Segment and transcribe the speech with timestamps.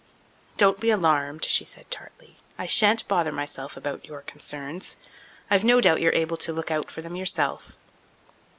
[0.57, 2.37] "Don't be alarmed," she said tartly.
[2.57, 4.95] "I shan't bother myself about your concerns.
[5.51, 7.75] I've no doubt you're able to look out for them yourself."